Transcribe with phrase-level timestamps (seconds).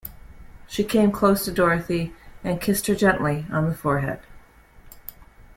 [0.67, 2.11] She came close to Dorothy
[2.43, 4.19] and kissed her gently on the forehead.